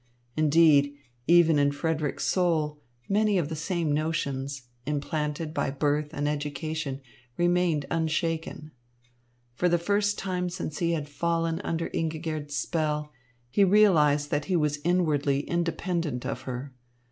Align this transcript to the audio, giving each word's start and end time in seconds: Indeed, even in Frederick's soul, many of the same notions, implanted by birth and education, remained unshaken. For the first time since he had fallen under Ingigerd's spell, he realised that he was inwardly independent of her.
Indeed, 0.35 0.95
even 1.27 1.59
in 1.59 1.71
Frederick's 1.71 2.25
soul, 2.25 2.81
many 3.07 3.37
of 3.37 3.49
the 3.49 3.55
same 3.55 3.91
notions, 3.91 4.63
implanted 4.87 5.53
by 5.53 5.69
birth 5.69 6.09
and 6.11 6.27
education, 6.27 7.01
remained 7.37 7.85
unshaken. 7.91 8.71
For 9.53 9.69
the 9.69 9.77
first 9.77 10.17
time 10.17 10.49
since 10.49 10.79
he 10.79 10.93
had 10.93 11.07
fallen 11.07 11.61
under 11.63 11.89
Ingigerd's 11.91 12.55
spell, 12.55 13.11
he 13.51 13.63
realised 13.63 14.31
that 14.31 14.45
he 14.45 14.55
was 14.55 14.79
inwardly 14.83 15.41
independent 15.41 16.25
of 16.25 16.41
her. 16.49 16.73